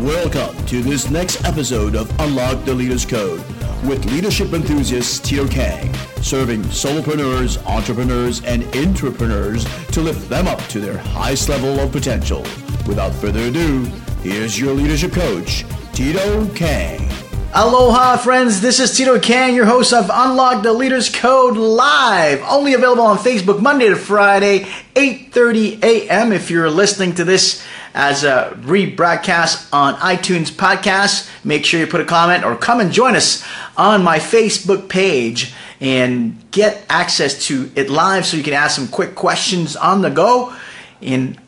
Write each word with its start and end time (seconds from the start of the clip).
Welcome 0.00 0.56
to 0.64 0.82
this 0.82 1.10
next 1.10 1.44
episode 1.44 1.94
of 1.94 2.10
Unlock 2.20 2.64
the 2.64 2.72
Leader's 2.72 3.04
Code 3.04 3.44
with 3.84 4.02
leadership 4.06 4.54
enthusiast 4.54 5.26
Tito 5.26 5.46
Kang, 5.46 5.92
serving 6.22 6.62
solopreneurs, 6.62 7.62
entrepreneurs, 7.66 8.42
and 8.44 8.62
intrapreneurs 8.72 9.66
to 9.92 10.00
lift 10.00 10.26
them 10.30 10.48
up 10.48 10.58
to 10.68 10.80
their 10.80 10.96
highest 10.96 11.50
level 11.50 11.78
of 11.78 11.92
potential. 11.92 12.40
Without 12.86 13.12
further 13.12 13.40
ado, 13.40 13.84
here's 14.22 14.58
your 14.58 14.72
leadership 14.72 15.12
coach, 15.12 15.66
Tito 15.92 16.48
Kang. 16.54 17.06
Aloha, 17.52 18.16
friends. 18.16 18.62
This 18.62 18.80
is 18.80 18.96
Tito 18.96 19.18
Kang, 19.18 19.54
your 19.54 19.66
host 19.66 19.92
of 19.92 20.08
Unlock 20.10 20.62
the 20.62 20.72
Leader's 20.72 21.10
Code 21.10 21.58
Live. 21.58 22.40
Only 22.48 22.72
available 22.72 23.02
on 23.02 23.18
Facebook 23.18 23.60
Monday 23.60 23.88
to 23.90 23.96
Friday, 23.96 24.60
8.30 24.94 25.82
a.m. 25.82 26.32
If 26.32 26.50
you're 26.50 26.70
listening 26.70 27.16
to 27.16 27.24
this 27.24 27.62
as 27.94 28.24
a 28.24 28.56
rebroadcast 28.60 29.72
on 29.72 29.94
iTunes 29.94 30.50
podcast, 30.50 31.30
make 31.44 31.64
sure 31.64 31.80
you 31.80 31.86
put 31.86 32.00
a 32.00 32.04
comment 32.04 32.44
or 32.44 32.56
come 32.56 32.80
and 32.80 32.92
join 32.92 33.16
us 33.16 33.44
on 33.76 34.02
my 34.02 34.18
Facebook 34.18 34.88
page 34.88 35.52
and 35.80 36.38
get 36.50 36.84
access 36.88 37.46
to 37.46 37.70
it 37.74 37.90
live 37.90 38.26
so 38.26 38.36
you 38.36 38.42
can 38.42 38.52
ask 38.52 38.76
some 38.76 38.88
quick 38.88 39.14
questions 39.14 39.76
on 39.76 40.02
the 40.02 40.10
go 40.10 40.54
and 41.00 41.38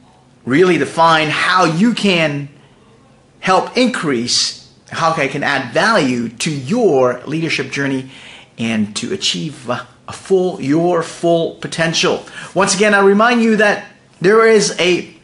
really 0.44 0.78
define 0.78 1.28
how 1.28 1.64
you 1.64 1.92
can 1.94 2.48
help 3.40 3.76
increase 3.76 4.62
how 4.92 5.12
I 5.14 5.26
can 5.26 5.42
add 5.42 5.72
value 5.72 6.28
to 6.28 6.50
your 6.50 7.22
leadership 7.24 7.70
journey 7.70 8.10
and 8.58 8.94
to 8.96 9.12
achieve 9.12 9.68
a 9.68 9.86
full 10.12 10.60
your 10.60 11.02
full 11.02 11.54
potential. 11.56 12.24
Once 12.54 12.74
again, 12.74 12.94
I 12.94 13.00
remind 13.00 13.42
you 13.42 13.56
that 13.56 13.86
there 14.20 14.46
is 14.46 14.78
a 14.78 15.14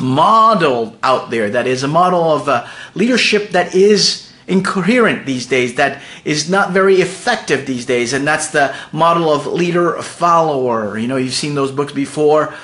model 0.00 0.96
out 1.02 1.30
there 1.30 1.50
that 1.50 1.66
is 1.66 1.82
a 1.82 1.88
model 1.88 2.22
of 2.22 2.48
uh, 2.48 2.66
leadership 2.94 3.50
that 3.50 3.74
is 3.74 4.32
incoherent 4.46 5.26
these 5.26 5.46
days 5.46 5.74
that 5.74 6.00
is 6.24 6.48
not 6.48 6.70
very 6.70 6.96
effective 6.96 7.66
these 7.66 7.84
days 7.84 8.12
and 8.12 8.26
that's 8.26 8.48
the 8.48 8.74
model 8.92 9.30
of 9.30 9.46
leader 9.46 10.00
follower 10.00 10.96
you 10.96 11.06
know 11.06 11.16
you've 11.16 11.34
seen 11.34 11.54
those 11.54 11.70
books 11.70 11.92
before 11.92 12.54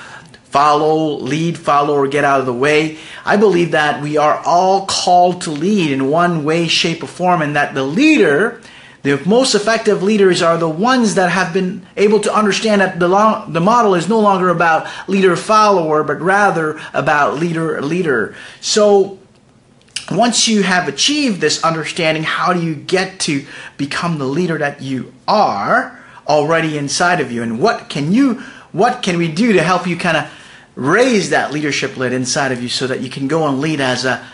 follow, 0.55 1.17
lead, 1.17 1.57
follow, 1.57 1.95
or 1.95 2.07
get 2.07 2.23
out 2.23 2.39
of 2.39 2.45
the 2.45 2.53
way. 2.53 2.97
I 3.25 3.35
believe 3.35 3.71
that 3.71 4.01
we 4.01 4.15
are 4.15 4.41
all 4.45 4.85
called 4.85 5.41
to 5.41 5.51
lead 5.51 5.91
in 5.91 6.09
one 6.09 6.45
way, 6.45 6.69
shape, 6.69 7.03
or 7.03 7.07
form, 7.07 7.41
and 7.41 7.57
that 7.57 7.73
the 7.73 7.83
leader, 7.83 8.61
the 9.05 9.21
most 9.23 9.53
effective 9.53 10.01
leaders, 10.01 10.41
are 10.41 10.57
the 10.57 10.67
ones 10.67 11.13
that 11.13 11.29
have 11.29 11.53
been 11.53 11.85
able 11.95 12.19
to 12.21 12.35
understand 12.35 12.81
that 12.81 12.99
the, 12.99 13.07
long, 13.07 13.53
the 13.53 13.61
model 13.61 13.93
is 13.93 14.09
no 14.09 14.19
longer 14.19 14.49
about 14.49 14.87
leader 15.07 15.35
follower, 15.35 16.03
but 16.03 16.19
rather 16.19 16.81
about 16.91 17.35
leader 17.35 17.79
leader. 17.83 18.35
So, 18.61 19.19
once 20.09 20.47
you 20.47 20.63
have 20.63 20.87
achieved 20.87 21.39
this 21.39 21.63
understanding, 21.63 22.23
how 22.23 22.51
do 22.51 22.63
you 22.63 22.73
get 22.73 23.19
to 23.21 23.45
become 23.77 24.17
the 24.17 24.25
leader 24.25 24.57
that 24.57 24.81
you 24.81 25.13
are 25.27 26.03
already 26.27 26.75
inside 26.75 27.21
of 27.21 27.31
you? 27.31 27.43
And 27.43 27.59
what 27.59 27.89
can 27.89 28.11
you, 28.11 28.41
what 28.71 29.03
can 29.03 29.17
we 29.17 29.31
do 29.31 29.53
to 29.53 29.61
help 29.61 29.85
you 29.85 29.97
kind 29.97 30.17
of 30.17 30.31
raise 30.73 31.29
that 31.29 31.51
leadership 31.51 31.95
lid 31.95 32.11
inside 32.11 32.51
of 32.51 32.61
you 32.61 32.69
so 32.69 32.87
that 32.87 33.01
you 33.01 33.09
can 33.11 33.27
go 33.27 33.47
and 33.47 33.61
lead 33.61 33.79
as 33.79 34.03
a 34.03 34.25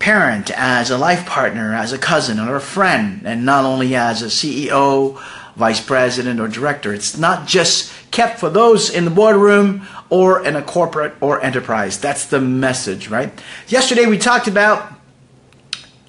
parent, 0.00 0.50
as 0.56 0.90
a 0.90 0.98
life 0.98 1.24
partner, 1.26 1.72
as 1.72 1.92
a 1.92 1.98
cousin 1.98 2.40
or 2.40 2.56
a 2.56 2.60
friend, 2.60 3.22
and 3.24 3.44
not 3.44 3.64
only 3.64 3.94
as 3.94 4.22
a 4.22 4.26
CEO, 4.26 5.22
vice 5.54 5.80
president, 5.80 6.40
or 6.40 6.48
director. 6.48 6.92
It's 6.92 7.16
not 7.16 7.46
just 7.46 7.92
kept 8.10 8.40
for 8.40 8.50
those 8.50 8.90
in 8.90 9.04
the 9.04 9.10
boardroom 9.10 9.86
or 10.08 10.44
in 10.44 10.56
a 10.56 10.62
corporate 10.62 11.14
or 11.20 11.40
enterprise. 11.42 12.00
That's 12.00 12.26
the 12.26 12.40
message, 12.40 13.08
right? 13.08 13.32
Yesterday 13.68 14.06
we 14.06 14.18
talked 14.18 14.48
about 14.48 14.92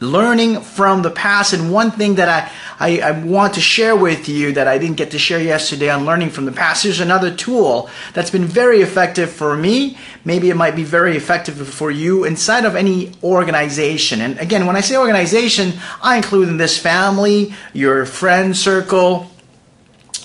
learning 0.01 0.59
from 0.61 1.03
the 1.03 1.11
past. 1.11 1.53
And 1.53 1.71
one 1.71 1.91
thing 1.91 2.15
that 2.15 2.27
I, 2.27 2.51
I, 2.79 2.99
I, 2.99 3.11
want 3.11 3.53
to 3.53 3.61
share 3.61 3.95
with 3.95 4.27
you 4.27 4.51
that 4.53 4.67
I 4.67 4.79
didn't 4.79 4.97
get 4.97 5.11
to 5.11 5.19
share 5.19 5.39
yesterday 5.39 5.89
on 5.89 6.05
learning 6.05 6.31
from 6.31 6.45
the 6.45 6.51
past, 6.51 6.83
here's 6.83 6.99
another 6.99 7.33
tool 7.33 7.87
that's 8.13 8.31
been 8.31 8.45
very 8.45 8.81
effective 8.81 9.31
for 9.31 9.55
me. 9.55 9.97
Maybe 10.25 10.49
it 10.49 10.55
might 10.55 10.75
be 10.75 10.83
very 10.83 11.15
effective 11.15 11.55
for 11.67 11.91
you 11.91 12.23
inside 12.23 12.65
of 12.65 12.75
any 12.75 13.13
organization. 13.23 14.21
And 14.21 14.39
again, 14.39 14.65
when 14.65 14.75
I 14.75 14.81
say 14.81 14.97
organization, 14.97 15.73
I 16.01 16.17
include 16.17 16.49
in 16.49 16.57
this 16.57 16.79
family, 16.79 17.53
your 17.71 18.07
friend 18.07 18.57
circle, 18.57 19.29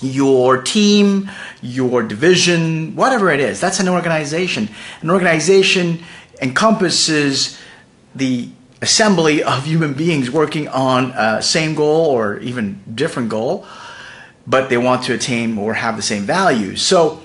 your 0.01 0.61
team, 0.61 1.29
your 1.61 2.01
division, 2.01 2.95
whatever 2.95 3.29
it 3.29 3.39
is. 3.39 3.61
That's 3.61 3.79
an 3.79 3.89
organization. 3.89 4.69
An 5.01 5.11
organization 5.11 6.03
encompasses 6.41 7.59
the 8.15 8.49
assembly 8.81 9.43
of 9.43 9.65
human 9.65 9.93
beings 9.93 10.29
working 10.29 10.67
on 10.67 11.11
a 11.11 11.41
same 11.41 11.75
goal 11.75 12.05
or 12.07 12.37
even 12.39 12.81
different 12.93 13.29
goal, 13.29 13.65
but 14.45 14.69
they 14.69 14.77
want 14.77 15.03
to 15.03 15.13
attain 15.13 15.57
or 15.57 15.73
have 15.73 15.95
the 15.95 16.01
same 16.01 16.23
values. 16.23 16.81
So 16.81 17.21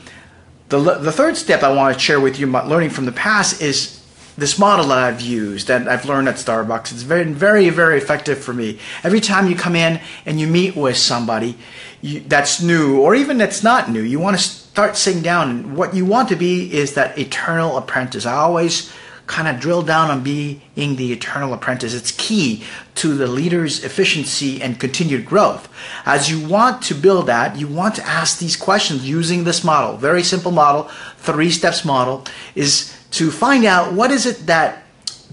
the, 0.69 0.79
the 0.79 1.13
third 1.13 1.37
step 1.37 1.63
I 1.63 1.73
want 1.73 1.95
to 1.95 2.01
share 2.01 2.21
with 2.21 2.39
you 2.39 2.49
about 2.49 2.69
learning 2.69 2.91
from 2.91 3.05
the 3.05 3.13
past 3.13 3.61
is 3.61 4.03
this 4.37 4.59
model 4.59 4.87
that 4.87 4.99
I've 4.99 5.21
used 5.21 5.69
that 5.69 5.87
I've 5.87 6.07
learned 6.07 6.29
at 6.29 6.37
Starbucks. 6.37 6.93
It's 6.93 7.03
very, 7.03 7.25
very, 7.25 7.69
very 7.69 7.99
effective 7.99 8.39
for 8.43 8.55
me. 8.55 8.79
Every 9.05 9.21
time 9.21 9.49
you 9.49 9.55
come 9.55 9.77
in 9.77 10.01
and 10.25 10.41
you 10.41 10.47
meet 10.47 10.75
with 10.75 10.97
somebody 10.97 11.59
you, 12.01 12.21
that's 12.21 12.63
new 12.63 13.01
or 13.01 13.15
even 13.15 13.37
that's 13.37 13.63
not 13.63 13.91
new, 13.91 14.01
you 14.01 14.19
want 14.19 14.39
to 14.39 14.43
start 14.43 14.97
sitting 14.97 15.23
down. 15.23 15.77
What 15.77 15.95
you 15.95 16.07
want 16.07 16.31
to 16.31 16.37
be 16.37 16.73
is 16.73 16.95
that 16.95 17.19
eternal 17.19 17.77
apprentice. 17.77 18.25
I 18.25 18.35
always 18.35 18.91
kind 19.33 19.49
of 19.49 19.59
drill 19.59 19.81
down 19.81 20.11
on 20.11 20.23
being 20.23 20.61
the 20.75 21.11
eternal 21.11 21.55
apprentice. 21.55 21.95
It's 21.95 22.11
key 22.13 22.65
to 22.97 23.17
the 23.17 23.27
leader's 23.27 23.83
efficiency 23.83 24.63
and 24.63 24.79
continued 24.79 25.25
growth. 25.25 25.71
As 26.05 26.31
you 26.31 26.47
want 26.47 26.83
to 26.83 26.95
build 26.95 27.27
that, 27.29 27.57
you 27.57 27.67
want 27.67 27.95
to 27.95 28.07
ask 28.07 28.39
these 28.39 28.57
questions 28.57 29.09
using 29.09 29.45
this 29.45 29.65
model. 29.65 29.97
Very 29.97 30.23
simple 30.23 30.53
model, 30.53 30.91
three 31.17 31.51
steps 31.51 31.83
model, 31.83 32.27
is 32.55 32.95
to 33.13 33.31
find 33.31 33.65
out 33.65 33.95
what 33.95 34.11
is 34.11 34.27
it 34.27 34.47
that 34.47 34.85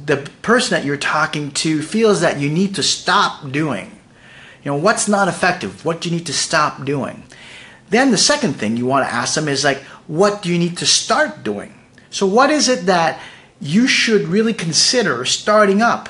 the 0.05 0.17
person 0.43 0.77
that 0.77 0.85
you're 0.85 0.95
talking 0.95 1.51
to 1.51 1.81
feels 1.81 2.21
that 2.21 2.39
you 2.39 2.49
need 2.49 2.75
to 2.75 2.83
stop 2.83 3.51
doing. 3.51 3.91
You 4.63 4.71
know, 4.71 4.77
what's 4.77 5.09
not 5.09 5.27
effective? 5.27 5.83
What 5.83 5.99
do 5.99 6.09
you 6.09 6.15
need 6.15 6.25
to 6.27 6.33
stop 6.33 6.85
doing? 6.85 7.23
Then 7.89 8.11
the 8.11 8.17
second 8.17 8.53
thing 8.53 8.77
you 8.77 8.85
want 8.85 9.05
to 9.05 9.13
ask 9.13 9.35
them 9.35 9.49
is 9.49 9.65
like, 9.65 9.79
what 10.07 10.41
do 10.41 10.49
you 10.49 10.57
need 10.57 10.77
to 10.77 10.85
start 10.85 11.43
doing? 11.43 11.73
So 12.11 12.25
what 12.25 12.49
is 12.49 12.69
it 12.69 12.85
that 12.85 13.19
you 13.61 13.87
should 13.87 14.27
really 14.27 14.53
consider 14.53 15.25
starting 15.25 15.81
up. 15.81 16.09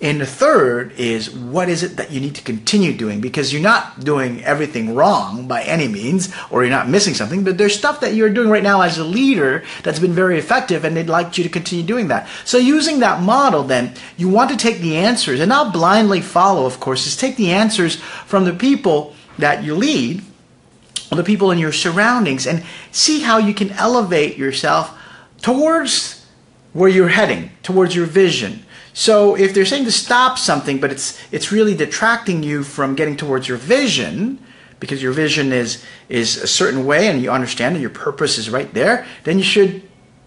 And 0.00 0.20
the 0.20 0.26
third 0.26 0.92
is 0.98 1.30
what 1.30 1.68
is 1.68 1.82
it 1.82 1.96
that 1.96 2.10
you 2.10 2.20
need 2.20 2.34
to 2.34 2.42
continue 2.42 2.92
doing? 2.92 3.20
Because 3.20 3.52
you're 3.52 3.62
not 3.62 4.04
doing 4.04 4.44
everything 4.44 4.94
wrong 4.94 5.46
by 5.46 5.62
any 5.62 5.88
means, 5.88 6.34
or 6.50 6.62
you're 6.62 6.70
not 6.70 6.88
missing 6.88 7.14
something, 7.14 7.42
but 7.42 7.56
there's 7.56 7.78
stuff 7.78 8.00
that 8.00 8.12
you're 8.12 8.28
doing 8.28 8.50
right 8.50 8.62
now 8.62 8.82
as 8.82 8.98
a 8.98 9.04
leader 9.04 9.62
that's 9.82 10.00
been 10.00 10.12
very 10.12 10.38
effective, 10.38 10.84
and 10.84 10.96
they'd 10.96 11.08
like 11.08 11.38
you 11.38 11.44
to 11.44 11.48
continue 11.50 11.84
doing 11.84 12.08
that. 12.08 12.28
So, 12.44 12.58
using 12.58 12.98
that 12.98 13.22
model, 13.22 13.62
then, 13.62 13.94
you 14.16 14.28
want 14.28 14.50
to 14.50 14.56
take 14.56 14.80
the 14.80 14.96
answers, 14.96 15.40
and 15.40 15.48
not 15.48 15.72
blindly 15.72 16.20
follow, 16.20 16.66
of 16.66 16.80
course, 16.80 17.06
is 17.06 17.16
take 17.16 17.36
the 17.36 17.52
answers 17.52 17.96
from 17.96 18.44
the 18.44 18.52
people 18.52 19.14
that 19.38 19.62
you 19.62 19.74
lead, 19.74 20.22
or 21.10 21.16
the 21.16 21.24
people 21.24 21.50
in 21.50 21.58
your 21.58 21.72
surroundings, 21.72 22.46
and 22.46 22.64
see 22.90 23.20
how 23.20 23.38
you 23.38 23.54
can 23.54 23.70
elevate 23.70 24.36
yourself 24.36 24.98
towards 25.40 26.23
where 26.74 26.90
you're 26.90 27.08
heading 27.08 27.50
towards 27.62 27.96
your 27.96 28.04
vision. 28.04 28.66
So 28.92 29.34
if 29.36 29.54
they're 29.54 29.64
saying 29.64 29.86
to 29.86 29.92
stop 29.92 30.38
something, 30.38 30.78
but 30.78 30.92
it's 30.92 31.18
it's 31.32 31.50
really 31.50 31.74
detracting 31.74 32.42
you 32.42 32.62
from 32.62 32.94
getting 32.94 33.16
towards 33.16 33.48
your 33.48 33.56
vision, 33.56 34.38
because 34.78 35.02
your 35.02 35.12
vision 35.12 35.52
is 35.52 35.82
is 36.08 36.36
a 36.36 36.46
certain 36.46 36.84
way 36.84 37.08
and 37.08 37.22
you 37.22 37.30
understand 37.30 37.74
that 37.74 37.80
your 37.80 37.90
purpose 37.90 38.36
is 38.36 38.50
right 38.50 38.72
there, 38.74 39.06
then 39.24 39.38
you 39.38 39.44
should 39.44 39.82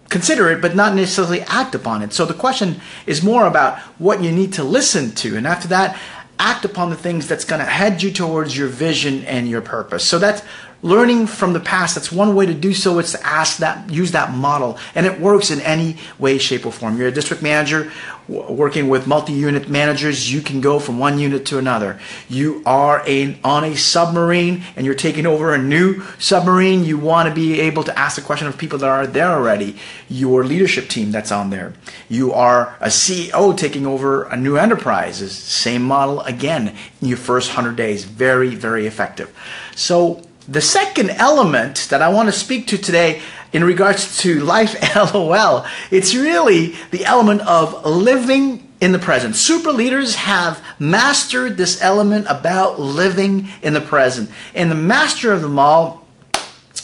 consider 0.08 0.50
it, 0.50 0.60
but 0.60 0.74
not 0.74 0.94
necessarily 0.94 1.42
act 1.42 1.74
upon 1.74 2.02
it. 2.02 2.12
So 2.12 2.24
the 2.24 2.34
question 2.34 2.80
is 3.06 3.22
more 3.22 3.46
about 3.46 3.78
what 3.98 4.22
you 4.22 4.32
need 4.32 4.52
to 4.54 4.64
listen 4.64 5.14
to, 5.16 5.36
and 5.36 5.46
after 5.46 5.68
that, 5.68 5.98
act 6.38 6.64
upon 6.64 6.88
the 6.88 6.96
things 6.96 7.26
that's 7.26 7.44
going 7.44 7.58
to 7.60 7.66
head 7.66 8.02
you 8.02 8.12
towards 8.12 8.56
your 8.56 8.68
vision 8.68 9.24
and 9.24 9.48
your 9.48 9.60
purpose. 9.60 10.04
So 10.04 10.18
that's 10.18 10.42
learning 10.82 11.26
from 11.26 11.52
the 11.52 11.60
past. 11.60 11.94
That's 11.94 12.12
one 12.12 12.34
way 12.34 12.46
to 12.46 12.54
do 12.54 12.72
so. 12.72 12.98
It's 12.98 13.12
to 13.12 13.26
ask 13.26 13.58
that, 13.58 13.90
use 13.90 14.12
that 14.12 14.32
model, 14.32 14.78
and 14.94 15.06
it 15.06 15.20
works 15.20 15.50
in 15.50 15.60
any 15.60 15.96
way, 16.18 16.38
shape, 16.38 16.66
or 16.66 16.72
form. 16.72 16.96
You're 16.96 17.08
a 17.08 17.12
district 17.12 17.42
manager 17.42 17.90
working 18.28 18.88
with 18.88 19.06
multi-unit 19.06 19.68
managers. 19.68 20.32
You 20.32 20.42
can 20.42 20.60
go 20.60 20.78
from 20.78 20.98
one 20.98 21.18
unit 21.18 21.46
to 21.46 21.58
another. 21.58 21.98
You 22.28 22.62
are 22.66 23.02
a, 23.06 23.38
on 23.42 23.64
a 23.64 23.74
submarine 23.74 24.64
and 24.76 24.84
you're 24.84 24.94
taking 24.94 25.24
over 25.24 25.54
a 25.54 25.58
new 25.58 26.02
submarine. 26.18 26.84
You 26.84 26.98
want 26.98 27.28
to 27.28 27.34
be 27.34 27.60
able 27.60 27.84
to 27.84 27.98
ask 27.98 28.16
the 28.16 28.22
question 28.22 28.46
of 28.46 28.58
people 28.58 28.78
that 28.80 28.88
are 28.88 29.06
there 29.06 29.30
already. 29.30 29.78
Your 30.08 30.44
leadership 30.44 30.88
team 30.88 31.10
that's 31.10 31.32
on 31.32 31.50
there. 31.50 31.72
You 32.08 32.32
are 32.32 32.76
a 32.80 32.88
CEO 32.88 33.56
taking 33.56 33.86
over 33.86 34.24
a 34.24 34.36
new 34.36 34.56
enterprise. 34.56 35.18
Same 35.32 35.82
model 35.82 36.20
again 36.22 36.76
in 37.00 37.08
your 37.08 37.16
first 37.16 37.48
100 37.48 37.76
days. 37.76 38.04
Very, 38.04 38.54
very 38.54 38.86
effective. 38.86 39.34
So 39.74 40.22
the 40.48 40.60
second 40.62 41.10
element 41.10 41.88
that 41.90 42.00
I 42.00 42.08
want 42.08 42.28
to 42.28 42.32
speak 42.32 42.66
to 42.68 42.78
today 42.78 43.20
in 43.52 43.62
regards 43.62 44.18
to 44.18 44.40
life 44.40 44.74
LOL, 45.14 45.66
it's 45.90 46.14
really 46.14 46.74
the 46.90 47.04
element 47.04 47.42
of 47.42 47.84
living 47.84 48.66
in 48.80 48.92
the 48.92 48.98
present. 48.98 49.36
Super 49.36 49.72
leaders 49.72 50.14
have 50.14 50.64
mastered 50.78 51.56
this 51.56 51.82
element 51.82 52.26
about 52.28 52.80
living 52.80 53.48
in 53.62 53.74
the 53.74 53.80
present. 53.80 54.30
And 54.54 54.70
the 54.70 54.76
master 54.76 55.32
of 55.32 55.42
them 55.42 55.58
all 55.58 56.06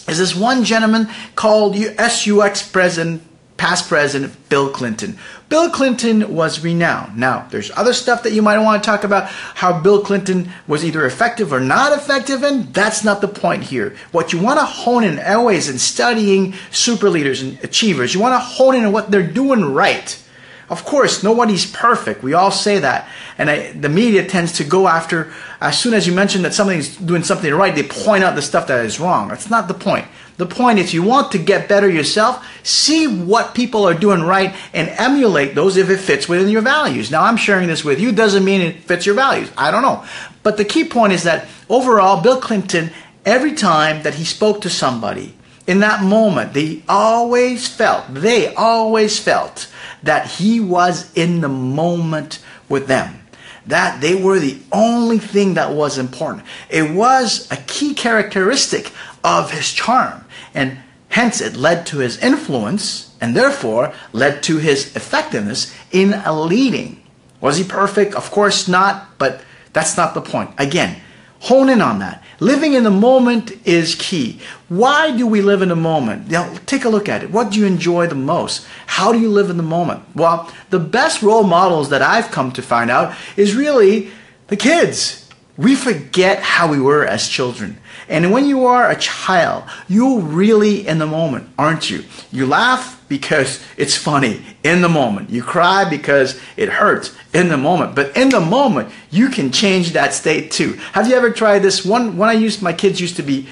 is 0.08 0.18
this 0.18 0.34
one 0.34 0.64
gentleman 0.64 1.08
called 1.34 1.76
SUX 1.76 2.68
President 2.68 3.22
past 3.64 3.88
president 3.88 4.50
Bill 4.50 4.68
Clinton. 4.68 5.16
Bill 5.48 5.70
Clinton 5.70 6.34
was 6.34 6.62
renowned. 6.62 7.16
Now, 7.16 7.48
there's 7.48 7.70
other 7.70 7.94
stuff 7.94 8.22
that 8.24 8.34
you 8.34 8.42
might 8.42 8.58
want 8.58 8.82
to 8.82 8.86
talk 8.86 9.04
about 9.04 9.30
how 9.30 9.80
Bill 9.80 10.02
Clinton 10.02 10.50
was 10.66 10.84
either 10.84 11.06
effective 11.06 11.50
or 11.50 11.60
not 11.60 11.96
effective, 11.96 12.42
and 12.42 12.74
that's 12.74 13.04
not 13.04 13.22
the 13.22 13.28
point 13.28 13.62
here. 13.62 13.96
What 14.12 14.34
you 14.34 14.38
want 14.38 14.60
to 14.60 14.66
hone 14.66 15.02
in 15.02 15.18
always 15.18 15.70
in 15.70 15.78
studying 15.78 16.52
super 16.70 17.08
leaders 17.08 17.40
and 17.40 17.58
achievers, 17.64 18.12
you 18.12 18.20
want 18.20 18.34
to 18.34 18.38
hone 18.38 18.74
in 18.74 18.84
on 18.84 18.92
what 18.92 19.10
they're 19.10 19.26
doing 19.26 19.64
right. 19.64 20.22
Of 20.68 20.84
course, 20.84 21.22
nobody's 21.22 21.64
perfect. 21.64 22.22
We 22.22 22.34
all 22.34 22.50
say 22.50 22.80
that. 22.80 23.08
And 23.38 23.48
I, 23.48 23.72
the 23.72 23.88
media 23.88 24.26
tends 24.26 24.52
to 24.58 24.64
go 24.64 24.88
after, 24.88 25.32
as 25.64 25.80
soon 25.80 25.94
as 25.94 26.06
you 26.06 26.12
mention 26.12 26.42
that 26.42 26.52
somebody's 26.52 26.94
doing 26.94 27.22
something 27.22 27.52
right, 27.52 27.74
they 27.74 27.82
point 27.82 28.22
out 28.22 28.34
the 28.34 28.42
stuff 28.42 28.66
that 28.66 28.84
is 28.84 29.00
wrong. 29.00 29.28
That's 29.28 29.48
not 29.48 29.66
the 29.66 29.72
point. 29.72 30.04
The 30.36 30.44
point 30.44 30.78
is 30.78 30.92
you 30.92 31.02
want 31.02 31.32
to 31.32 31.38
get 31.38 31.70
better 31.70 31.88
yourself, 31.88 32.46
see 32.62 33.06
what 33.06 33.54
people 33.54 33.88
are 33.88 33.94
doing 33.94 34.22
right, 34.22 34.54
and 34.74 34.90
emulate 34.90 35.54
those 35.54 35.78
if 35.78 35.88
it 35.88 36.00
fits 36.00 36.28
within 36.28 36.50
your 36.50 36.60
values. 36.60 37.10
Now, 37.10 37.22
I'm 37.22 37.38
sharing 37.38 37.68
this 37.68 37.82
with 37.82 37.98
you, 37.98 38.12
doesn't 38.12 38.44
mean 38.44 38.60
it 38.60 38.82
fits 38.82 39.06
your 39.06 39.14
values. 39.14 39.50
I 39.56 39.70
don't 39.70 39.80
know. 39.80 40.04
But 40.42 40.58
the 40.58 40.66
key 40.66 40.84
point 40.84 41.14
is 41.14 41.22
that 41.22 41.48
overall, 41.70 42.22
Bill 42.22 42.40
Clinton, 42.40 42.90
every 43.24 43.54
time 43.54 44.02
that 44.02 44.16
he 44.16 44.24
spoke 44.24 44.60
to 44.62 44.70
somebody, 44.70 45.34
in 45.66 45.80
that 45.80 46.04
moment, 46.04 46.52
they 46.52 46.82
always 46.90 47.66
felt, 47.66 48.12
they 48.12 48.54
always 48.54 49.18
felt 49.18 49.72
that 50.02 50.26
he 50.26 50.60
was 50.60 51.10
in 51.14 51.40
the 51.40 51.48
moment 51.48 52.44
with 52.68 52.86
them. 52.86 53.23
That 53.66 54.00
they 54.00 54.14
were 54.14 54.38
the 54.38 54.58
only 54.72 55.18
thing 55.18 55.54
that 55.54 55.72
was 55.72 55.98
important. 55.98 56.44
It 56.68 56.90
was 56.90 57.50
a 57.50 57.56
key 57.56 57.94
characteristic 57.94 58.92
of 59.22 59.50
his 59.50 59.72
charm. 59.72 60.24
And 60.52 60.78
hence 61.08 61.40
it 61.40 61.56
led 61.56 61.86
to 61.86 61.98
his 61.98 62.18
influence 62.18 63.14
and 63.20 63.36
therefore 63.36 63.92
led 64.12 64.42
to 64.44 64.58
his 64.58 64.94
effectiveness 64.96 65.74
in 65.92 66.20
leading. 66.26 67.02
Was 67.40 67.56
he 67.56 67.64
perfect? 67.64 68.14
Of 68.14 68.30
course 68.30 68.66
not, 68.68 69.16
but 69.18 69.42
that's 69.72 69.96
not 69.96 70.14
the 70.14 70.20
point. 70.20 70.50
Again, 70.58 71.00
hone 71.40 71.68
in 71.68 71.80
on 71.80 72.00
that. 72.00 72.23
Living 72.44 72.74
in 72.74 72.84
the 72.84 72.90
moment 72.90 73.52
is 73.66 73.94
key. 73.94 74.38
Why 74.68 75.16
do 75.16 75.26
we 75.26 75.40
live 75.40 75.62
in 75.62 75.70
the 75.70 75.76
moment? 75.76 76.28
Now, 76.30 76.54
take 76.66 76.84
a 76.84 76.90
look 76.90 77.08
at 77.08 77.22
it. 77.22 77.30
What 77.30 77.50
do 77.50 77.58
you 77.58 77.64
enjoy 77.64 78.06
the 78.06 78.14
most? 78.14 78.66
How 78.86 79.14
do 79.14 79.18
you 79.18 79.30
live 79.30 79.48
in 79.48 79.56
the 79.56 79.62
moment? 79.62 80.02
Well, 80.14 80.52
the 80.68 80.78
best 80.78 81.22
role 81.22 81.44
models 81.44 81.88
that 81.88 82.02
I've 82.02 82.30
come 82.30 82.52
to 82.52 82.60
find 82.60 82.90
out 82.90 83.16
is 83.38 83.54
really 83.54 84.10
the 84.48 84.58
kids. 84.58 85.23
We 85.56 85.76
forget 85.76 86.40
how 86.40 86.68
we 86.70 86.80
were 86.80 87.06
as 87.06 87.28
children. 87.28 87.78
And 88.08 88.32
when 88.32 88.46
you 88.46 88.66
are 88.66 88.90
a 88.90 88.96
child, 88.96 89.64
you're 89.88 90.20
really 90.20 90.86
in 90.86 90.98
the 90.98 91.06
moment, 91.06 91.48
aren't 91.56 91.90
you? 91.90 92.04
You 92.32 92.46
laugh 92.46 93.02
because 93.08 93.64
it's 93.76 93.96
funny 93.96 94.44
in 94.64 94.80
the 94.80 94.88
moment. 94.88 95.30
You 95.30 95.42
cry 95.44 95.88
because 95.88 96.40
it 96.56 96.68
hurts 96.68 97.16
in 97.32 97.48
the 97.48 97.56
moment. 97.56 97.94
But 97.94 98.16
in 98.16 98.30
the 98.30 98.40
moment, 98.40 98.90
you 99.10 99.28
can 99.28 99.52
change 99.52 99.92
that 99.92 100.12
state 100.12 100.50
too. 100.50 100.72
Have 100.92 101.06
you 101.06 101.14
ever 101.14 101.30
tried 101.30 101.60
this? 101.60 101.84
One 101.84 102.16
when 102.16 102.28
I 102.28 102.32
used 102.32 102.60
my 102.60 102.72
kids 102.72 103.00
used 103.00 103.16
to 103.16 103.22
be 103.22 103.46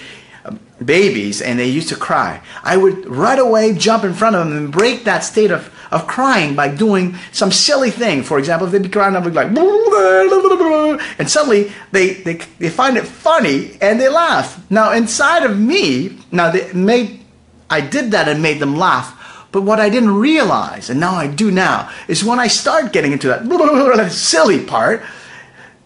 babies 0.85 1.41
and 1.43 1.59
they 1.59 1.67
used 1.69 1.89
to 1.89 1.97
cry. 1.97 2.41
I 2.63 2.77
would 2.77 3.07
right 3.07 3.39
away 3.39 3.75
jump 3.75 4.05
in 4.05 4.15
front 4.15 4.37
of 4.37 4.47
them 4.47 4.57
and 4.57 4.73
break 4.73 5.05
that 5.05 5.21
state 5.21 5.51
of 5.51 5.71
of 5.93 6.07
crying 6.07 6.57
by 6.57 6.69
doing 6.69 7.15
some 7.33 7.53
silly 7.53 7.91
thing. 7.91 8.23
For 8.23 8.39
example, 8.39 8.67
if 8.67 8.73
they'd 8.73 8.83
be 8.83 8.89
crying, 8.89 9.15
I'd 9.15 9.25
be 9.25 9.31
like, 9.31 9.49
and 11.19 11.31
suddenly 11.31 11.71
they, 11.93 12.15
they, 12.15 12.35
they 12.59 12.71
find 12.71 12.97
it 12.97 13.07
funny 13.07 13.77
and 13.81 14.01
they 14.01 14.09
laugh. 14.09 14.59
Now, 14.71 14.93
inside 14.93 15.45
of 15.45 15.59
me, 15.59 16.19
now 16.33 16.51
they 16.51 16.73
made, 16.73 17.21
I 17.69 17.83
did 17.83 18.11
that 18.13 18.27
and 18.27 18.43
made 18.43 18.59
them 18.59 18.77
laugh. 18.77 19.19
But 19.53 19.63
what 19.63 19.81
I 19.81 19.91
didn't 19.91 20.15
realize, 20.15 20.89
and 20.89 20.99
now 20.99 21.15
I 21.15 21.27
do 21.27 21.51
now, 21.51 21.91
is 22.09 22.25
when 22.25 22.41
I 22.41 22.47
start 22.47 22.95
getting 22.95 23.13
into 23.13 23.29
that 23.29 24.11
silly 24.13 24.65
part, 24.65 25.03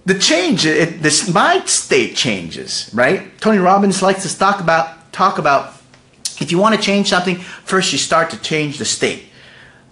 the 0.06 0.18
change, 0.18 0.64
it, 0.64 1.02
this, 1.02 1.28
mind 1.32 1.68
state 1.68 2.16
changes, 2.16 2.88
right? 2.94 3.38
Tony 3.40 3.58
Robbins 3.58 4.00
likes 4.00 4.22
to 4.22 4.38
talk 4.38 4.60
about, 4.60 5.12
talk 5.12 5.38
about 5.38 5.74
if 6.40 6.50
you 6.52 6.58
want 6.58 6.74
to 6.74 6.80
change 6.80 7.08
something, 7.08 7.36
first 7.36 7.92
you 7.92 7.98
start 7.98 8.30
to 8.30 8.40
change 8.40 8.78
the 8.78 8.84
state 8.84 9.24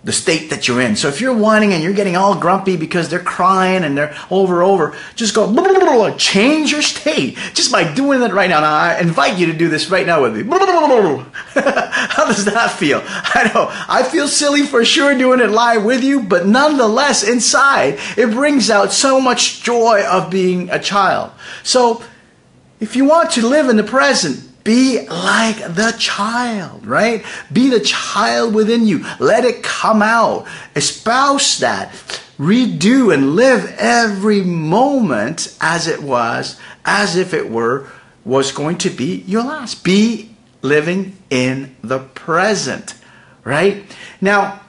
the 0.05 0.13
state 0.13 0.51
that 0.51 0.69
you're 0.69 0.83
in. 0.83 0.97
So 0.97 1.09
if 1.09 1.21
you're 1.21 1.35
whining 1.35 1.73
and 1.73 1.83
you're 1.83 1.95
getting 1.95 2.15
all 2.15 2.39
grumpy 2.39 2.77
because 2.77 3.09
they're 3.09 3.19
crying 3.19 3.85
and 3.85 3.97
they're 3.97 4.15
over 4.31 4.63
over, 4.63 4.95
just 5.15 5.35
go 5.35 5.51
blah, 5.51 5.63
blah, 5.65 5.79
blah, 5.79 6.17
change 6.17 6.71
your 6.71 6.83
state 6.83 7.37
just 7.55 7.73
by 7.73 7.93
doing 7.95 8.21
that 8.21 8.35
right 8.35 8.51
now. 8.51 8.61
Now 8.61 8.75
I 8.75 9.01
invite 9.01 9.39
you 9.39 9.47
to 9.47 9.55
do 9.55 9.69
this 9.69 9.91
right 9.91 10.07
now 10.07 10.23
with 10.23 10.37
me. 10.37 10.43
How 11.55 12.27
does 12.27 12.45
that 12.45 12.77
feel? 12.79 13.03
I 13.05 13.51
know 13.55 13.69
I 13.89 14.03
feel 14.03 14.29
silly 14.29 14.63
for 14.63 14.85
sure 14.85 15.17
doing 15.17 15.41
it 15.41 15.51
live 15.51 15.85
with 15.85 16.05
you, 16.05 16.23
but 16.23 16.47
nonetheless 16.47 17.27
inside 17.27 17.99
it 18.19 18.31
brings 18.31 18.69
out 18.69 18.93
so 18.93 19.21
much 19.21 19.63
joy 19.63 20.05
of 20.05 20.31
being 20.31 20.69
a 20.69 20.79
child. 20.79 21.33
So 21.63 22.03
if 22.79 22.95
you 22.95 23.07
want 23.07 23.31
to 23.33 23.47
live 23.47 23.71
in 23.71 23.77
the 23.77 23.85
present, 23.85 24.54
be 24.65 25.07
like 25.07 25.59
the 25.59 25.95
child, 25.99 26.87
right? 26.87 27.25
Be 27.53 27.69
the 27.69 27.81
child 27.81 28.55
within 28.55 28.87
you. 28.87 29.05
Let 29.21 29.45
it 29.45 29.63
come 29.63 30.03
out. 30.03 30.47
Espouse 30.75 31.59
that. 31.59 31.93
Redo 32.39 33.15
and 33.15 33.37
live 33.37 33.77
every 33.79 34.41
moment 34.41 35.57
as 35.61 35.87
it 35.87 36.03
was, 36.03 36.59
as 36.85 37.17
if 37.17 37.33
it 37.33 37.49
were, 37.51 37.87
was 38.25 38.51
going 38.51 38.79
to 38.79 38.91
be 38.91 39.23
your 39.27 39.45
last. 39.45 39.85
Be 39.85 40.35
living 40.63 41.17
in 41.31 41.77
the 41.83 42.01
present, 42.01 42.95
right? 43.45 43.85
Now, 44.21 44.63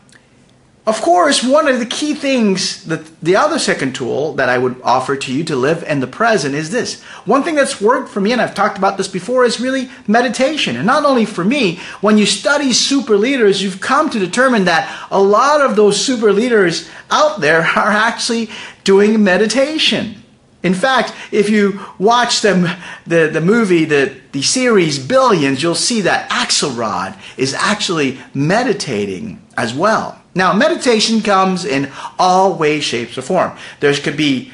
of 0.88 1.02
course, 1.02 1.44
one 1.44 1.68
of 1.68 1.80
the 1.80 1.86
key 1.86 2.14
things 2.14 2.84
that 2.86 3.20
the 3.20 3.36
other 3.36 3.58
second 3.58 3.96
tool 3.96 4.34
that 4.34 4.50
I 4.50 4.60
would 4.60 4.80
offer 4.84 5.16
to 5.16 5.34
you 5.34 5.44
to 5.46 5.56
live 5.56 5.82
in 5.82 6.00
the 6.00 6.06
present 6.06 6.54
is 6.54 6.70
this. 6.70 7.02
One 7.26 7.42
thing 7.42 7.56
that's 7.56 7.82
worked 7.82 8.10
for 8.10 8.22
me, 8.22 8.34
and 8.34 8.42
I've 8.42 8.54
talked 8.54 8.78
about 8.78 8.96
this 8.96 9.08
before, 9.08 9.46
is 9.46 9.60
really 9.60 9.90
meditation. 10.08 10.76
And 10.76 10.86
not 10.86 11.04
only 11.04 11.26
for 11.26 11.44
me, 11.44 11.80
when 12.02 12.20
you 12.20 12.28
study 12.28 12.72
super 12.72 13.18
leaders, 13.18 13.64
you've 13.64 13.82
come 13.82 14.12
to 14.12 14.20
determine 14.20 14.66
that 14.66 15.08
a 15.10 15.20
lot 15.20 15.60
of 15.62 15.76
those 15.76 16.00
super 16.00 16.32
leaders 16.32 16.88
out 17.10 17.42
there 17.42 17.62
are 17.76 17.92
actually 17.92 18.52
doing 18.84 19.24
meditation. 19.24 20.22
In 20.62 20.76
fact, 20.76 21.14
if 21.32 21.50
you 21.50 21.80
watch 21.98 22.42
them, 22.42 22.68
the, 23.08 23.28
the 23.28 23.42
movie, 23.42 23.86
the, 23.86 24.16
the 24.34 24.44
series 24.44 25.00
Billions, 25.00 25.64
you'll 25.64 25.74
see 25.74 26.02
that 26.02 26.30
Axelrod 26.30 27.18
is 27.38 27.56
actually 27.56 28.20
meditating 28.36 29.42
as 29.58 29.74
well. 29.74 30.22
Now, 30.36 30.52
meditation 30.52 31.22
comes 31.22 31.64
in 31.64 31.90
all 32.20 32.56
ways, 32.56 32.84
shapes, 32.84 33.18
or 33.18 33.22
form. 33.22 33.58
There 33.80 33.94
could 33.94 34.18
be 34.18 34.52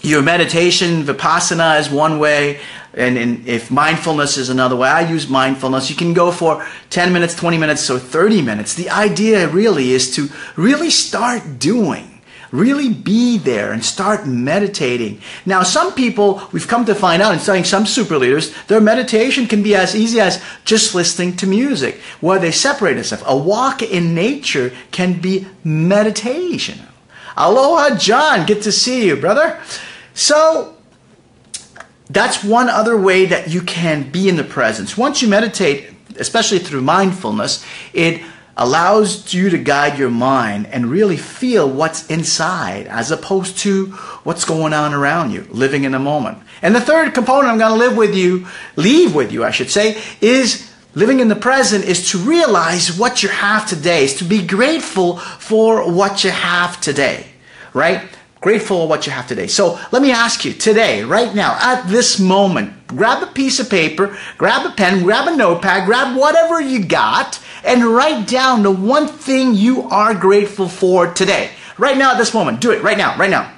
your 0.00 0.22
meditation, 0.22 1.02
vipassana 1.02 1.80
is 1.80 1.90
one 1.90 2.20
way, 2.20 2.60
and, 2.94 3.18
and, 3.18 3.46
if 3.46 3.70
mindfulness 3.70 4.36
is 4.36 4.48
another 4.48 4.76
way, 4.76 4.88
I 4.88 5.02
use 5.08 5.28
mindfulness. 5.28 5.90
You 5.90 5.96
can 5.96 6.14
go 6.14 6.32
for 6.32 6.66
10 6.90 7.12
minutes, 7.12 7.34
20 7.34 7.58
minutes, 7.58 7.88
or 7.90 7.98
30 7.98 8.42
minutes. 8.42 8.74
The 8.74 8.90
idea 8.90 9.48
really 9.48 9.90
is 9.90 10.14
to 10.16 10.28
really 10.56 10.90
start 10.90 11.58
doing. 11.58 12.09
Really 12.52 12.92
be 12.92 13.38
there 13.38 13.72
and 13.72 13.84
start 13.84 14.26
meditating. 14.26 15.20
Now, 15.46 15.62
some 15.62 15.94
people, 15.94 16.42
we've 16.52 16.66
come 16.66 16.84
to 16.86 16.94
find 16.94 17.22
out 17.22 17.32
in 17.32 17.38
studying 17.38 17.64
some 17.64 17.86
super 17.86 18.18
leaders, 18.18 18.52
their 18.64 18.80
meditation 18.80 19.46
can 19.46 19.62
be 19.62 19.76
as 19.76 19.94
easy 19.94 20.20
as 20.20 20.42
just 20.64 20.94
listening 20.94 21.36
to 21.36 21.46
music, 21.46 22.00
where 22.20 22.40
they 22.40 22.50
separate 22.50 22.94
themselves. 22.94 23.24
A 23.26 23.36
walk 23.36 23.82
in 23.82 24.14
nature 24.14 24.72
can 24.90 25.20
be 25.20 25.46
meditation. 25.62 26.80
Aloha, 27.36 27.96
John. 27.96 28.46
Good 28.46 28.62
to 28.62 28.72
see 28.72 29.06
you, 29.06 29.16
brother. 29.16 29.60
So, 30.14 30.76
that's 32.10 32.42
one 32.42 32.68
other 32.68 33.00
way 33.00 33.26
that 33.26 33.48
you 33.48 33.62
can 33.62 34.10
be 34.10 34.28
in 34.28 34.36
the 34.36 34.44
presence. 34.44 34.98
Once 34.98 35.22
you 35.22 35.28
meditate, 35.28 35.94
especially 36.18 36.58
through 36.58 36.82
mindfulness, 36.82 37.64
it 37.92 38.20
allows 38.56 39.32
you 39.32 39.50
to 39.50 39.58
guide 39.58 39.98
your 39.98 40.10
mind 40.10 40.66
and 40.66 40.86
really 40.86 41.16
feel 41.16 41.68
what's 41.68 42.06
inside 42.08 42.86
as 42.86 43.10
opposed 43.10 43.58
to 43.58 43.86
what's 44.24 44.44
going 44.44 44.72
on 44.72 44.92
around 44.92 45.30
you, 45.30 45.46
living 45.50 45.84
in 45.84 45.92
the 45.92 45.98
moment. 45.98 46.38
And 46.62 46.74
the 46.74 46.80
third 46.80 47.14
component 47.14 47.48
I'm 47.48 47.58
going 47.58 47.72
to 47.72 47.78
live 47.78 47.96
with 47.96 48.14
you, 48.14 48.46
leave 48.76 49.14
with 49.14 49.32
you, 49.32 49.44
I 49.44 49.50
should 49.50 49.70
say, 49.70 50.02
is 50.20 50.70
living 50.94 51.20
in 51.20 51.28
the 51.28 51.36
present 51.36 51.84
is 51.84 52.10
to 52.10 52.18
realize 52.18 52.98
what 52.98 53.22
you 53.22 53.28
have 53.28 53.68
today, 53.68 54.04
is 54.04 54.16
to 54.16 54.24
be 54.24 54.46
grateful 54.46 55.16
for 55.16 55.90
what 55.90 56.24
you 56.24 56.30
have 56.30 56.80
today, 56.80 57.26
right? 57.72 58.02
Grateful 58.40 58.78
for 58.78 58.88
what 58.88 59.06
you 59.06 59.12
have 59.12 59.26
today. 59.26 59.46
So 59.46 59.78
let 59.92 60.02
me 60.02 60.10
ask 60.10 60.44
you 60.44 60.52
today, 60.52 61.04
right 61.04 61.34
now, 61.34 61.56
at 61.60 61.86
this 61.88 62.18
moment, 62.18 62.74
grab 62.96 63.22
a 63.22 63.26
piece 63.32 63.60
of 63.60 63.70
paper, 63.70 64.16
grab 64.38 64.66
a 64.66 64.74
pen, 64.74 65.02
grab 65.02 65.28
a 65.28 65.36
notepad, 65.36 65.86
grab 65.86 66.16
whatever 66.16 66.60
you 66.60 66.84
got, 66.84 67.40
and 67.64 67.84
write 67.84 68.26
down 68.26 68.62
the 68.62 68.70
one 68.70 69.06
thing 69.06 69.54
you 69.54 69.82
are 69.84 70.14
grateful 70.14 70.68
for 70.68 71.12
today. 71.12 71.50
right 71.78 71.96
now 71.96 72.12
at 72.12 72.18
this 72.18 72.34
moment. 72.34 72.60
Do 72.60 72.72
it 72.72 72.82
right 72.82 72.98
now, 72.98 73.16
right 73.16 73.30
now. 73.30 73.50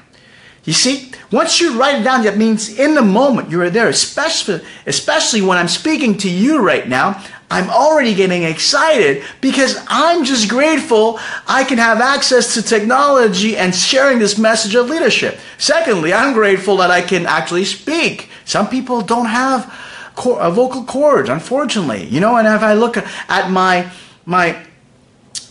You 0.64 0.72
see, 0.72 1.10
once 1.32 1.60
you 1.60 1.76
write 1.78 2.00
it 2.00 2.04
down, 2.04 2.22
that 2.22 2.36
means 2.36 2.78
in 2.78 2.94
the 2.94 3.02
moment 3.02 3.50
you 3.50 3.60
are 3.62 3.70
there, 3.70 3.88
especially, 3.88 4.60
especially 4.86 5.42
when 5.42 5.58
I'm 5.58 5.66
speaking 5.66 6.16
to 6.18 6.30
you 6.30 6.60
right 6.60 6.88
now. 6.88 7.22
I'm 7.52 7.68
already 7.68 8.14
getting 8.14 8.44
excited 8.44 9.22
because 9.42 9.78
I'm 9.86 10.24
just 10.24 10.48
grateful 10.48 11.20
I 11.46 11.64
can 11.64 11.76
have 11.76 12.00
access 12.00 12.54
to 12.54 12.62
technology 12.62 13.58
and 13.58 13.74
sharing 13.74 14.18
this 14.18 14.38
message 14.38 14.74
of 14.74 14.88
leadership. 14.88 15.38
Secondly, 15.58 16.14
I'm 16.14 16.32
grateful 16.32 16.78
that 16.78 16.90
I 16.90 17.02
can 17.02 17.26
actually 17.26 17.66
speak. 17.66 18.30
Some 18.46 18.68
people 18.68 19.02
don't 19.02 19.26
have 19.26 19.70
uh, 20.16 20.50
vocal 20.50 20.84
cords, 20.84 21.28
unfortunately. 21.28 22.06
You 22.06 22.20
know, 22.20 22.36
and 22.36 22.48
if 22.48 22.62
I 22.62 22.72
look 22.72 22.96
at 22.96 23.50
my 23.50 23.92
my 24.24 24.56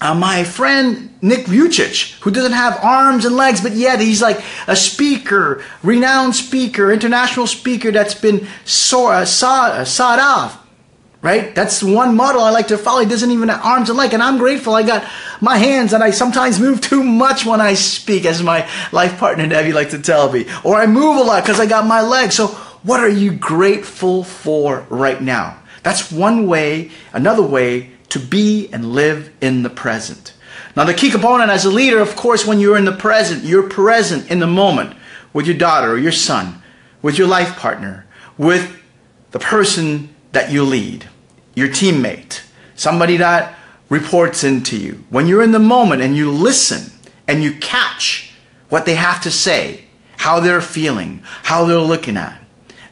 uh, 0.01 0.15
my 0.15 0.43
friend 0.43 1.13
Nick 1.22 1.46
Vujicic, 1.46 2.20
who 2.22 2.31
doesn't 2.31 2.53
have 2.53 2.84
arms 2.84 3.25
and 3.25 3.36
legs, 3.36 3.62
but 3.62 3.74
yet 3.74 4.00
he's 4.00 4.24
like 4.24 4.43
a 4.65 4.75
speaker, 4.75 5.63
renowned 5.84 6.36
speaker, 6.36 6.91
international 6.91 7.46
speaker 7.46 7.91
that's 7.91 8.15
been 8.15 8.48
so, 8.65 9.10
uh, 9.10 9.24
sought, 9.24 9.74
uh, 9.74 9.86
sought 9.86 10.17
off. 10.17 10.61
Right? 11.22 11.54
That's 11.54 11.84
one 11.84 12.16
model 12.16 12.42
I 12.42 12.50
like 12.50 12.70
to 12.70 12.80
follow. 12.80 13.01
He 13.01 13.06
doesn't 13.06 13.30
even 13.30 13.50
have 13.50 13.63
arms 13.63 13.90
and 13.90 13.98
legs. 13.98 14.13
And 14.16 14.24
I'm 14.24 14.40
grateful 14.40 14.74
I 14.74 14.82
got 14.82 15.08
my 15.40 15.58
hands 15.58 15.94
and 15.94 16.04
I 16.04 16.10
sometimes 16.10 16.60
move 16.60 16.82
too 16.82 17.04
much 17.04 17.46
when 17.46 17.62
I 17.62 17.75
speak, 17.75 18.25
as 18.25 18.42
my 18.42 18.68
life 18.92 19.20
partner 19.20 19.48
Debbie 19.48 19.72
likes 19.72 19.92
to 19.92 20.00
tell 20.00 20.32
me. 20.32 20.48
Or 20.63 20.78
I 20.78 20.88
move 20.88 21.18
a 21.18 21.22
lot 21.22 21.44
because 21.44 21.60
I 21.60 21.68
got 21.68 21.86
my 21.86 22.01
legs. 22.01 22.36
So 22.36 22.48
what 22.82 23.00
are 23.00 23.10
you 23.10 23.32
grateful 23.32 24.24
for 24.24 24.88
right 24.90 25.22
now? 25.22 25.60
That's 25.84 26.12
one 26.12 26.48
way, 26.48 26.90
another 27.13 27.44
way 27.44 27.92
to 28.10 28.20
be 28.20 28.70
and 28.74 28.94
live 28.94 29.32
in 29.42 29.63
the 29.63 29.70
present. 29.70 30.34
Now, 30.75 30.86
the 30.86 30.94
key 30.94 31.12
component 31.12 31.51
as 31.51 31.66
a 31.66 31.70
leader, 31.70 32.00
of 32.00 32.16
course, 32.16 32.46
when 32.48 32.60
you're 32.60 32.78
in 32.78 32.86
the 32.86 32.92
present, 32.92 33.44
you're 33.44 33.70
present 33.70 34.32
in 34.32 34.40
the 34.40 34.48
moment 34.48 34.96
with 35.34 35.46
your 35.46 35.58
daughter 35.58 35.92
or 35.92 35.98
your 35.98 36.12
son, 36.12 36.62
with 37.01 37.18
your 37.18 37.28
life 37.28 37.58
partner, 37.58 38.06
with 38.38 38.80
the 39.32 39.40
person 39.40 40.11
that 40.32 40.52
you 40.52 40.64
lead, 40.64 41.08
your 41.56 41.68
teammate, 41.68 42.42
somebody 42.76 43.18
that 43.18 43.56
reports 43.90 44.44
into 44.44 44.78
you. 44.78 45.04
When 45.10 45.28
you're 45.28 45.44
in 45.44 45.52
the 45.52 45.60
moment 45.60 46.02
and 46.02 46.16
you 46.16 46.32
listen 46.32 46.92
and 47.28 47.44
you 47.44 47.54
catch 47.54 48.34
what 48.70 48.86
they 48.86 48.96
have 48.96 49.22
to 49.24 49.32
say, 49.32 49.86
how 50.18 50.40
they're 50.40 50.62
feeling, 50.62 51.22
how 51.44 51.66
they're 51.66 51.78
looking 51.78 52.18
at, 52.18 52.42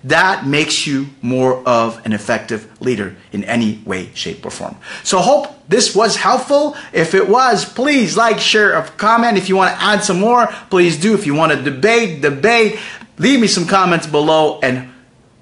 that 0.04 0.46
makes 0.46 0.88
you 0.88 1.08
more 1.22 1.62
of 1.68 2.06
an 2.06 2.14
effective 2.14 2.82
leader 2.82 3.16
in 3.34 3.44
any 3.44 3.82
way, 3.86 4.10
shape, 4.14 4.46
or 4.46 4.50
form. 4.50 4.78
So 5.04 5.20
hope 5.20 5.68
this 5.68 5.94
was 5.96 6.16
helpful. 6.16 6.76
If 6.94 7.14
it 7.14 7.28
was, 7.28 7.66
please 7.66 8.16
like, 8.16 8.40
share, 8.40 8.78
or 8.78 8.84
comment. 8.84 9.38
If 9.38 9.50
you 9.50 9.58
want 9.58 9.76
to 9.76 9.84
add 9.84 10.04
some 10.04 10.20
more, 10.20 10.48
please 10.70 10.98
do. 10.98 11.14
If 11.14 11.26
you 11.26 11.34
want 11.34 11.52
to 11.52 11.62
debate, 11.62 12.22
debate. 12.22 12.80
Leave 13.18 13.42
me 13.42 13.48
some 13.48 13.68
comments 13.68 14.08
below. 14.08 14.60
And 14.62 14.90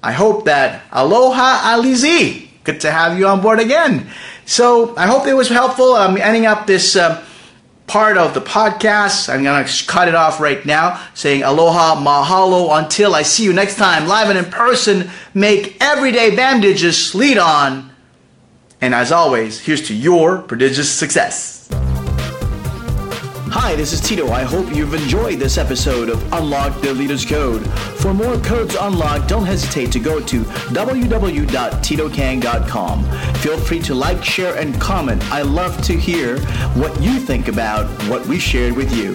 I 0.02 0.12
hope 0.12 0.44
that 0.44 0.82
aloha 0.92 1.76
alizi. 1.76 2.48
Good 2.64 2.80
to 2.80 2.90
have 2.90 3.18
you 3.18 3.26
on 3.26 3.40
board 3.40 3.60
again. 3.60 4.08
So 4.46 4.96
I 4.96 5.06
hope 5.06 5.26
it 5.26 5.34
was 5.34 5.48
helpful. 5.48 5.94
I'm 5.94 6.16
ending 6.16 6.46
up 6.46 6.66
this. 6.66 6.96
Uh, 6.96 7.24
part 7.88 8.18
of 8.18 8.34
the 8.34 8.40
podcast. 8.40 9.32
I'm 9.32 9.42
going 9.42 9.64
to 9.64 9.86
cut 9.86 10.06
it 10.06 10.14
off 10.14 10.38
right 10.38 10.64
now 10.64 11.02
saying 11.14 11.42
aloha, 11.42 11.96
mahalo. 11.96 12.78
Until 12.78 13.14
I 13.14 13.22
see 13.22 13.42
you 13.42 13.52
next 13.52 13.76
time, 13.76 14.06
live 14.06 14.28
and 14.28 14.38
in 14.38 14.44
person, 14.44 15.10
make 15.34 15.76
everyday 15.80 16.36
bandages 16.36 17.14
lead 17.14 17.38
on. 17.38 17.90
And 18.80 18.94
as 18.94 19.10
always, 19.10 19.58
here's 19.58 19.88
to 19.88 19.94
your 19.94 20.42
prodigious 20.42 20.88
success. 20.88 21.68
Hi, 23.50 23.74
this 23.74 23.94
is 23.94 24.02
Tito. 24.02 24.28
I 24.28 24.42
hope 24.42 24.74
you've 24.74 24.92
enjoyed 24.92 25.38
this 25.38 25.56
episode 25.56 26.10
of 26.10 26.22
Unlock 26.34 26.82
the 26.82 26.92
Leader's 26.92 27.24
Code. 27.24 27.66
For 27.98 28.12
more 28.12 28.36
codes 28.40 28.76
unlocked, 28.78 29.26
don't 29.26 29.46
hesitate 29.46 29.90
to 29.92 29.98
go 29.98 30.20
to 30.20 30.42
www.titokang.com. 30.42 33.04
Feel 33.36 33.58
free 33.58 33.80
to 33.80 33.94
like, 33.94 34.22
share, 34.22 34.58
and 34.58 34.78
comment. 34.78 35.24
I 35.32 35.40
love 35.42 35.80
to 35.84 35.94
hear 35.94 36.38
what 36.74 37.00
you 37.00 37.18
think 37.18 37.48
about 37.48 37.86
what 38.10 38.26
we 38.26 38.38
shared 38.38 38.76
with 38.76 38.94
you. 38.94 39.14